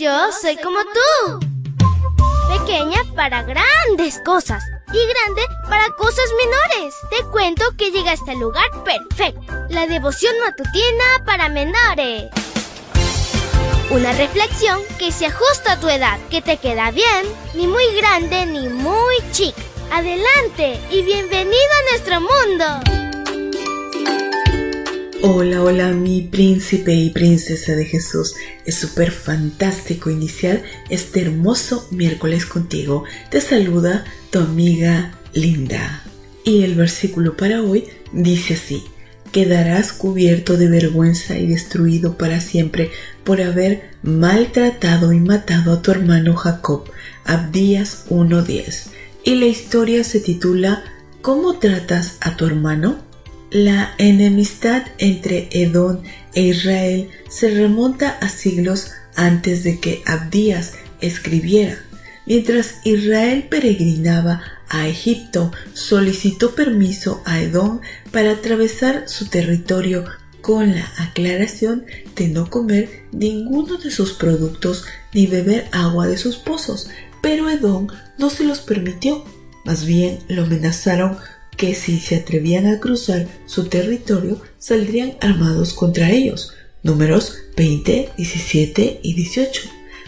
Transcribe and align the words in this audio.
Yo 0.00 0.30
soy 0.30 0.56
como 0.58 0.78
tú. 0.84 1.40
Pequeña 2.56 3.00
para 3.16 3.42
grandes 3.42 4.20
cosas 4.24 4.62
y 4.92 5.06
grande 5.08 5.42
para 5.68 5.88
cosas 5.96 6.24
menores. 6.36 6.94
Te 7.10 7.24
cuento 7.32 7.64
que 7.76 7.90
llegaste 7.90 8.30
al 8.30 8.38
lugar 8.38 8.70
perfecto. 8.84 9.52
La 9.70 9.88
devoción 9.88 10.32
matutina 10.38 11.24
para 11.26 11.48
menores. 11.48 12.30
Una 13.90 14.12
reflexión 14.12 14.80
que 15.00 15.10
se 15.10 15.26
ajusta 15.26 15.72
a 15.72 15.80
tu 15.80 15.88
edad, 15.88 16.20
que 16.30 16.42
te 16.42 16.58
queda 16.58 16.92
bien, 16.92 17.26
ni 17.54 17.66
muy 17.66 17.92
grande 17.96 18.46
ni 18.46 18.68
muy 18.68 19.16
chica. 19.32 19.60
Adelante 19.90 20.80
y 20.92 21.02
bienvenido 21.02 21.72
a 21.80 21.90
nuestro 21.90 22.20
mundo. 22.20 22.97
Hola, 25.20 25.64
hola 25.64 25.88
mi 25.94 26.22
príncipe 26.22 26.94
y 26.94 27.10
princesa 27.10 27.74
de 27.74 27.84
Jesús. 27.84 28.36
Es 28.64 28.76
súper 28.76 29.10
fantástico 29.10 30.10
iniciar 30.10 30.62
este 30.90 31.22
hermoso 31.22 31.88
miércoles 31.90 32.46
contigo. 32.46 33.02
Te 33.28 33.40
saluda 33.40 34.04
tu 34.30 34.38
amiga 34.38 35.18
Linda. 35.34 36.04
Y 36.44 36.62
el 36.62 36.76
versículo 36.76 37.36
para 37.36 37.62
hoy 37.62 37.88
dice 38.12 38.54
así. 38.54 38.84
Quedarás 39.32 39.92
cubierto 39.92 40.56
de 40.56 40.68
vergüenza 40.68 41.36
y 41.36 41.48
destruido 41.48 42.16
para 42.16 42.40
siempre 42.40 42.92
por 43.24 43.42
haber 43.42 43.90
maltratado 44.04 45.12
y 45.12 45.18
matado 45.18 45.72
a 45.72 45.82
tu 45.82 45.90
hermano 45.90 46.36
Jacob. 46.36 46.84
Abdías 47.24 48.04
1.10. 48.08 48.90
Y 49.24 49.34
la 49.34 49.46
historia 49.46 50.04
se 50.04 50.20
titula 50.20 50.84
¿Cómo 51.22 51.58
tratas 51.58 52.18
a 52.20 52.36
tu 52.36 52.46
hermano? 52.46 53.07
La 53.50 53.94
enemistad 53.96 54.82
entre 54.98 55.48
Edom 55.52 56.02
e 56.34 56.42
Israel 56.42 57.08
se 57.30 57.48
remonta 57.48 58.10
a 58.20 58.28
siglos 58.28 58.90
antes 59.16 59.64
de 59.64 59.80
que 59.80 60.02
Abdías 60.04 60.74
escribiera. 61.00 61.78
Mientras 62.26 62.74
Israel 62.84 63.46
peregrinaba 63.48 64.42
a 64.68 64.86
Egipto, 64.86 65.50
solicitó 65.72 66.54
permiso 66.54 67.22
a 67.24 67.40
Edom 67.40 67.80
para 68.12 68.32
atravesar 68.32 69.08
su 69.08 69.28
territorio 69.28 70.04
con 70.42 70.74
la 70.74 70.86
aclaración 70.98 71.86
de 72.16 72.28
no 72.28 72.50
comer 72.50 73.06
ninguno 73.12 73.78
de 73.78 73.90
sus 73.90 74.12
productos 74.12 74.84
ni 75.14 75.26
beber 75.26 75.68
agua 75.72 76.06
de 76.06 76.18
sus 76.18 76.36
pozos, 76.36 76.90
pero 77.22 77.48
Edom 77.48 77.86
no 78.18 78.28
se 78.28 78.44
los 78.44 78.60
permitió. 78.60 79.24
Más 79.64 79.86
bien 79.86 80.18
lo 80.28 80.42
amenazaron 80.44 81.16
que 81.58 81.74
si 81.74 81.98
se 81.98 82.14
atrevían 82.14 82.66
a 82.66 82.78
cruzar 82.78 83.26
su 83.44 83.64
territorio 83.64 84.40
saldrían 84.58 85.16
armados 85.20 85.74
contra 85.74 86.10
ellos. 86.10 86.54
Números 86.82 87.34
20, 87.56 88.10
17 88.16 89.00
y 89.02 89.14
18. 89.14 89.62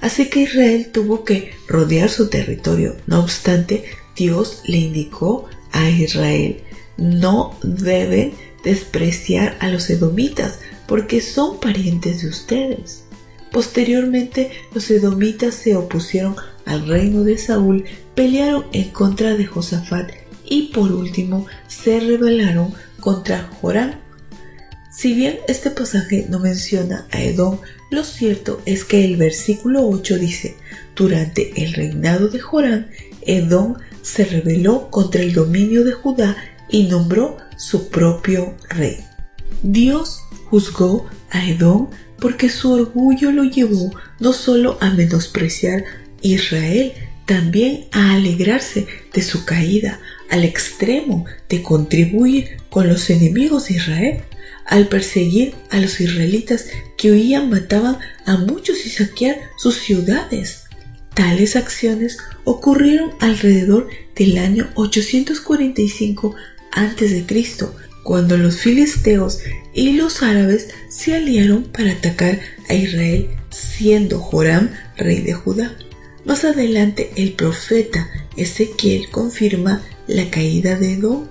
Así 0.00 0.28
que 0.28 0.40
Israel 0.40 0.90
tuvo 0.90 1.22
que 1.24 1.52
rodear 1.68 2.08
su 2.08 2.28
territorio. 2.28 2.96
No 3.06 3.20
obstante, 3.20 3.84
Dios 4.16 4.62
le 4.64 4.78
indicó 4.78 5.46
a 5.70 5.90
Israel, 5.90 6.62
no 6.96 7.56
deben 7.62 8.32
despreciar 8.64 9.56
a 9.60 9.68
los 9.68 9.90
edomitas 9.90 10.60
porque 10.86 11.20
son 11.20 11.60
parientes 11.60 12.22
de 12.22 12.28
ustedes. 12.28 13.04
Posteriormente, 13.52 14.50
los 14.72 14.90
edomitas 14.90 15.54
se 15.54 15.76
opusieron 15.76 16.36
al 16.64 16.88
reino 16.88 17.22
de 17.22 17.36
Saúl, 17.36 17.84
pelearon 18.14 18.64
en 18.72 18.90
contra 18.90 19.36
de 19.36 19.44
Josafat 19.44 20.23
y 20.54 20.62
por 20.68 20.92
último 20.92 21.46
se 21.66 21.98
rebelaron 21.98 22.72
contra 23.00 23.50
Joram. 23.60 23.94
Si 24.96 25.12
bien 25.12 25.40
este 25.48 25.70
pasaje 25.70 26.26
no 26.30 26.38
menciona 26.38 27.08
a 27.10 27.20
Edom, 27.20 27.58
lo 27.90 28.04
cierto 28.04 28.62
es 28.64 28.84
que 28.84 29.04
el 29.04 29.16
versículo 29.16 29.88
8 29.88 30.16
dice, 30.16 30.56
durante 30.94 31.60
el 31.60 31.72
reinado 31.72 32.28
de 32.28 32.38
Joram, 32.38 32.86
Edom 33.22 33.74
se 34.02 34.24
rebeló 34.24 34.90
contra 34.92 35.22
el 35.22 35.32
dominio 35.32 35.82
de 35.82 35.90
Judá 35.90 36.36
y 36.70 36.84
nombró 36.84 37.36
su 37.56 37.88
propio 37.88 38.54
rey. 38.68 38.98
Dios 39.64 40.20
juzgó 40.50 41.06
a 41.30 41.48
Edom 41.48 41.90
porque 42.20 42.48
su 42.48 42.74
orgullo 42.74 43.32
lo 43.32 43.42
llevó 43.42 43.90
no 44.20 44.32
solo 44.32 44.78
a 44.80 44.90
menospreciar 44.90 45.82
Israel, 46.22 46.92
también 47.26 47.86
a 47.92 48.14
alegrarse 48.14 48.86
de 49.12 49.22
su 49.22 49.44
caída, 49.44 50.00
al 50.30 50.44
extremo 50.44 51.24
de 51.48 51.62
contribuir 51.62 52.58
con 52.70 52.88
los 52.88 53.10
enemigos 53.10 53.68
de 53.68 53.74
Israel, 53.74 54.22
al 54.66 54.88
perseguir 54.88 55.54
a 55.70 55.78
los 55.78 56.00
israelitas 56.00 56.66
que 56.96 57.12
huían 57.12 57.50
mataban 57.50 57.98
a 58.24 58.36
muchos 58.36 58.86
y 58.86 58.90
saquear 58.90 59.36
sus 59.58 59.76
ciudades. 59.76 60.64
Tales 61.14 61.54
acciones 61.54 62.18
ocurrieron 62.44 63.12
alrededor 63.20 63.88
del 64.16 64.38
año 64.38 64.68
845 64.74 66.34
a.C., 66.72 67.24
cuando 68.02 68.36
los 68.36 68.58
filisteos 68.58 69.38
y 69.72 69.92
los 69.92 70.22
árabes 70.22 70.68
se 70.88 71.14
aliaron 71.14 71.64
para 71.64 71.92
atacar 71.92 72.38
a 72.68 72.74
Israel, 72.74 73.30
siendo 73.50 74.18
Joram 74.18 74.70
rey 74.96 75.22
de 75.22 75.32
Judá. 75.32 75.74
Más 76.24 76.44
adelante 76.44 77.10
el 77.16 77.32
profeta 77.32 78.08
Ezequiel 78.36 79.10
confirma 79.10 79.82
la 80.06 80.30
caída 80.30 80.78
de 80.78 80.94
Edom 80.94 81.28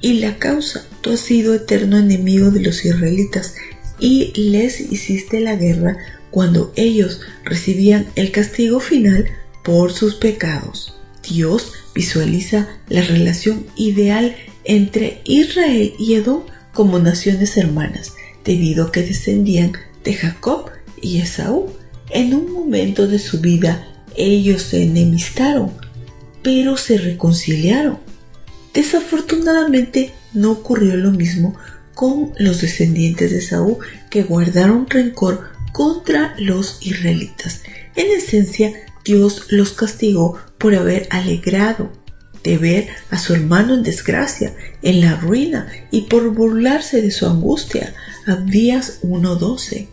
y 0.00 0.14
la 0.14 0.38
causa. 0.38 0.86
Tú 1.00 1.12
has 1.12 1.20
sido 1.20 1.54
eterno 1.54 1.98
enemigo 1.98 2.50
de 2.50 2.60
los 2.60 2.84
israelitas 2.84 3.54
y 3.98 4.32
les 4.34 4.80
hiciste 4.80 5.40
la 5.40 5.56
guerra 5.56 5.96
cuando 6.30 6.72
ellos 6.76 7.20
recibían 7.44 8.06
el 8.16 8.32
castigo 8.32 8.80
final 8.80 9.26
por 9.62 9.92
sus 9.92 10.16
pecados. 10.16 10.94
Dios 11.26 11.72
visualiza 11.94 12.68
la 12.88 13.00
relación 13.00 13.66
ideal 13.76 14.36
entre 14.64 15.22
Israel 15.24 15.94
y 15.98 16.14
Edom 16.14 16.42
como 16.74 16.98
naciones 16.98 17.56
hermanas, 17.56 18.12
debido 18.44 18.86
a 18.86 18.92
que 18.92 19.02
descendían 19.02 19.72
de 20.02 20.12
Jacob 20.14 20.70
y 21.00 21.20
Esaú. 21.20 21.72
En 22.10 22.34
un 22.34 22.52
momento 22.52 23.06
de 23.06 23.18
su 23.18 23.40
vida 23.40 23.93
ellos 24.16 24.62
se 24.62 24.82
enemistaron, 24.82 25.72
pero 26.42 26.76
se 26.76 26.98
reconciliaron. 26.98 27.98
Desafortunadamente 28.72 30.12
no 30.32 30.52
ocurrió 30.52 30.96
lo 30.96 31.10
mismo 31.10 31.56
con 31.94 32.32
los 32.38 32.60
descendientes 32.60 33.30
de 33.30 33.40
Saúl 33.40 33.78
que 34.10 34.24
guardaron 34.24 34.88
rencor 34.88 35.44
contra 35.72 36.34
los 36.38 36.78
israelitas. 36.80 37.62
En 37.96 38.10
esencia, 38.10 38.72
Dios 39.04 39.46
los 39.50 39.72
castigó 39.72 40.38
por 40.58 40.74
haber 40.74 41.06
alegrado 41.10 41.90
de 42.42 42.58
ver 42.58 42.88
a 43.10 43.18
su 43.18 43.34
hermano 43.34 43.74
en 43.74 43.82
desgracia, 43.82 44.54
en 44.82 45.00
la 45.00 45.16
ruina 45.16 45.66
y 45.90 46.02
por 46.02 46.30
burlarse 46.30 47.00
de 47.00 47.10
su 47.10 47.26
angustia. 47.26 47.94
Abdías 48.26 49.00
1.12. 49.02 49.88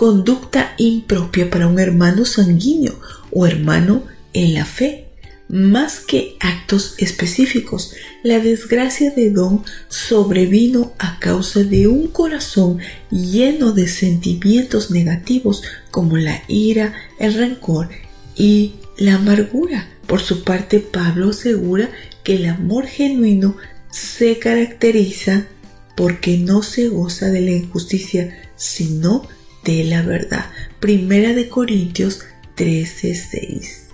Conducta 0.00 0.72
impropia 0.78 1.50
para 1.50 1.66
un 1.66 1.78
hermano 1.78 2.24
sanguíneo 2.24 2.98
o 3.30 3.46
hermano 3.46 4.04
en 4.32 4.54
la 4.54 4.64
fe 4.64 5.08
más 5.46 6.00
que 6.00 6.38
actos 6.40 6.94
específicos. 6.96 7.92
La 8.22 8.38
desgracia 8.38 9.10
de 9.10 9.28
Don 9.28 9.62
sobrevino 9.90 10.94
a 10.98 11.18
causa 11.18 11.64
de 11.64 11.86
un 11.86 12.06
corazón 12.06 12.78
lleno 13.10 13.72
de 13.72 13.88
sentimientos 13.88 14.90
negativos 14.90 15.64
como 15.90 16.16
la 16.16 16.44
ira, 16.48 16.94
el 17.18 17.34
rencor 17.34 17.90
y 18.34 18.76
la 18.96 19.16
amargura. 19.16 19.86
Por 20.06 20.22
su 20.22 20.44
parte, 20.44 20.78
Pablo 20.80 21.28
asegura 21.28 21.90
que 22.24 22.36
el 22.36 22.46
amor 22.46 22.86
genuino 22.86 23.54
se 23.90 24.38
caracteriza 24.38 25.46
porque 25.94 26.38
no 26.38 26.62
se 26.62 26.88
goza 26.88 27.28
de 27.28 27.42
la 27.42 27.50
injusticia, 27.50 28.50
sino 28.56 29.28
de 29.64 29.84
la 29.84 30.02
verdad. 30.02 30.50
Primera 30.80 31.34
de 31.34 31.48
Corintios 31.48 32.20
13:6. 32.56 33.88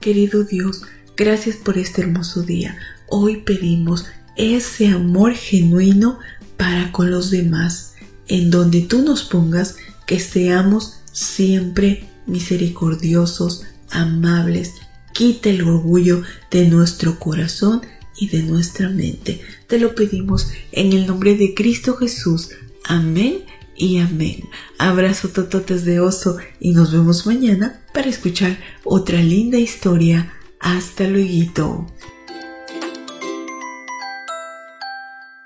Querido 0.00 0.44
Dios, 0.44 0.82
Gracias 1.18 1.56
por 1.56 1.78
este 1.78 2.02
hermoso 2.02 2.42
día. 2.42 2.78
Hoy 3.08 3.38
pedimos 3.38 4.06
ese 4.36 4.86
amor 4.86 5.34
genuino 5.34 6.20
para 6.56 6.92
con 6.92 7.10
los 7.10 7.32
demás, 7.32 7.94
en 8.28 8.52
donde 8.52 8.82
tú 8.82 9.02
nos 9.02 9.24
pongas 9.24 9.74
que 10.06 10.20
seamos 10.20 11.00
siempre 11.10 12.08
misericordiosos, 12.26 13.64
amables, 13.90 14.74
quita 15.12 15.50
el 15.50 15.62
orgullo 15.62 16.22
de 16.52 16.68
nuestro 16.68 17.18
corazón 17.18 17.82
y 18.16 18.28
de 18.28 18.44
nuestra 18.44 18.88
mente. 18.88 19.40
Te 19.66 19.80
lo 19.80 19.96
pedimos 19.96 20.52
en 20.70 20.92
el 20.92 21.08
nombre 21.08 21.36
de 21.36 21.52
Cristo 21.52 21.96
Jesús. 21.96 22.50
Amén 22.84 23.42
y 23.78 23.98
amén. 23.98 24.48
Abrazo 24.78 25.28
tototes 25.28 25.84
de 25.84 26.00
oso 26.00 26.36
y 26.60 26.72
nos 26.72 26.92
vemos 26.92 27.26
mañana 27.26 27.80
para 27.94 28.08
escuchar 28.08 28.58
otra 28.84 29.18
linda 29.20 29.58
historia 29.58 30.32
hasta 30.60 31.04
luego. 31.04 31.86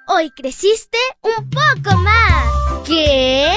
Hoy 0.06 0.31
creciste 0.31 0.99
un 1.23 1.49
poco 1.49 1.96
más. 1.99 2.87
¿Qué? 2.87 3.52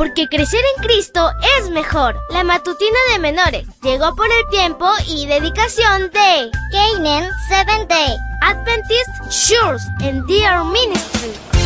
porque 0.00 0.28
crecer 0.28 0.60
en 0.76 0.82
Cristo 0.82 1.30
es 1.58 1.68
mejor. 1.68 2.16
La 2.30 2.42
matutina 2.42 2.96
de 3.12 3.18
menores 3.18 3.66
llegó 3.82 4.16
por 4.16 4.24
el 4.24 4.48
tiempo 4.50 4.88
y 5.06 5.26
dedicación 5.26 6.10
de 6.10 6.50
Canaan 6.72 7.28
Seventh 7.50 7.90
Day 7.90 8.16
Adventist 8.40 9.10
Shores 9.30 9.82
and 10.00 10.26
Dear 10.26 10.64
Ministry. 10.64 11.59